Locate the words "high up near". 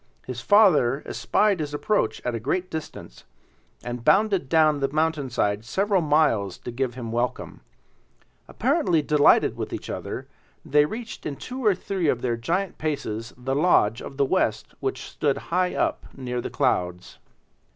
15.53-16.41